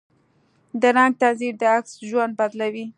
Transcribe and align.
د 0.81 0.83
رنګ 0.95 1.13
تنظیم 1.21 1.53
د 1.61 1.63
عکس 1.75 1.91
ژوند 2.09 2.33
بدلوي. 2.39 2.85